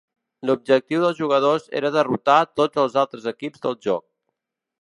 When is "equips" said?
3.37-3.67